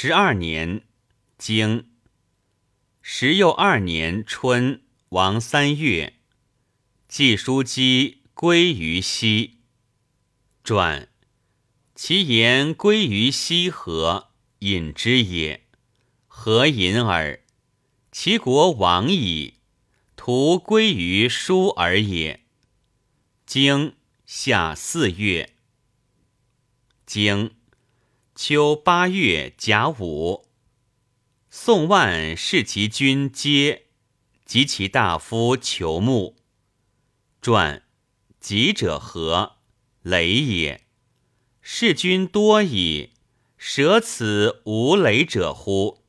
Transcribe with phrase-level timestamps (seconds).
[0.00, 0.82] 十二年，
[1.38, 1.90] 经
[3.02, 6.20] 十又二年春，王三月，
[7.08, 9.58] 季叔姬归于西。
[10.62, 11.08] 传
[11.96, 14.30] 其言归于西河，
[14.60, 15.66] 隐之也。
[16.28, 17.40] 何隐耳？
[18.12, 19.54] 其国亡矣，
[20.14, 22.44] 徒归于书耳也。
[23.44, 25.56] 经夏四月，
[27.04, 27.57] 经。
[28.40, 30.46] 秋八月甲午，
[31.50, 33.86] 宋万视其君皆
[34.44, 36.36] 及其大夫求木。
[37.42, 37.82] 传
[38.38, 39.56] 吉者何？
[40.02, 40.86] 雷也。
[41.60, 43.10] 事君多矣，
[43.56, 46.04] 舍此无雷者乎？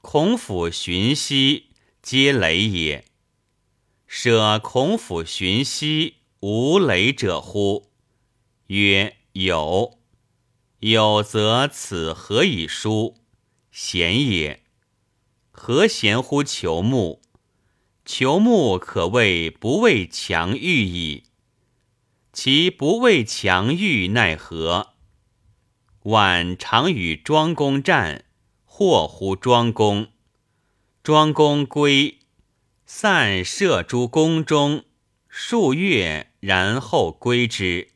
[0.00, 1.68] 孔府荀息
[2.02, 3.04] 皆雷也。
[4.08, 7.88] 舍孔府荀息无雷者乎？
[8.66, 9.99] 曰有。
[10.80, 13.18] 有则此何以书？
[13.70, 14.62] 贤也。
[15.50, 16.42] 何贤乎？
[16.42, 17.20] 求木，
[18.06, 21.24] 求木可谓不畏强欲矣。
[22.32, 24.94] 其不畏强欲奈何？
[26.04, 28.24] 晚常与庄公战，
[28.64, 30.08] 或乎庄公。
[31.02, 32.20] 庄公归，
[32.86, 34.84] 散射诸宫中
[35.28, 37.88] 数月，然后归之。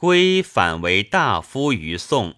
[0.00, 2.36] 归反为大夫于宋，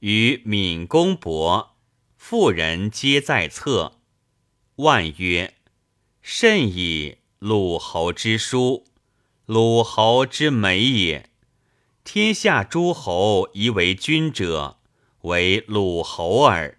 [0.00, 1.78] 与闵公伯，
[2.18, 4.02] 妇人皆在侧。
[4.76, 5.54] 万曰
[6.20, 7.16] ：“甚矣！
[7.38, 8.84] 鲁侯之书，
[9.46, 11.30] 鲁侯之美也。
[12.04, 14.80] 天下诸侯宜为君者，
[15.22, 16.76] 为鲁侯耳。”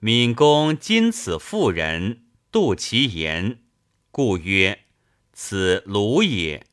[0.00, 3.62] 闵公今此妇人，度其言，
[4.10, 4.86] 故曰
[5.34, 6.66] ：“此鲁也。”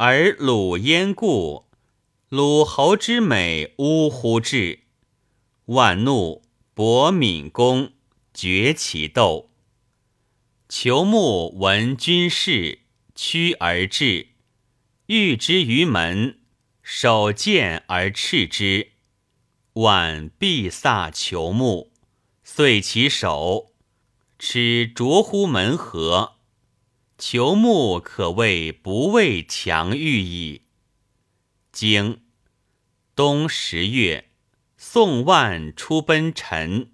[0.00, 1.64] 而鲁焉故？
[2.28, 4.84] 鲁侯之美，呜呼至！
[5.64, 7.90] 万怒，伯闵公，
[8.32, 9.50] 决其斗。
[10.68, 12.82] 求木闻君事，
[13.16, 14.28] 趋而至，
[15.06, 16.38] 遇之于门，
[16.80, 18.92] 手剑而斥之。
[19.72, 21.90] 万必飒求木，
[22.44, 23.72] 遂其手，
[24.38, 26.37] 耻着乎门河。
[27.18, 30.62] 求木可谓不畏强欲矣。
[31.72, 32.22] 经
[33.16, 34.30] 冬十月，
[34.76, 36.92] 宋万出奔陈。